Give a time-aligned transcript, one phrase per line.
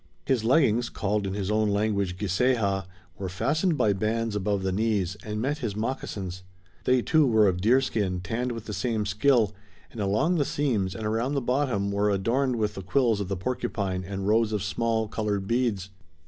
[0.25, 2.87] His leggings, called in his own language giseha,
[3.19, 6.41] were fastened by bands above the knees, and met his moccasins.
[6.85, 9.53] They too were of deerskin tanned with the same skill,
[9.91, 13.37] and along the seams and around the bottom, were adorned with the quills of the
[13.37, 15.91] porcupine and rows of small, colored beads.